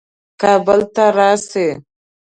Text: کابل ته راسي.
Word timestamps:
کابل 0.41 0.81
ته 0.95 1.05
راسي. 1.17 1.67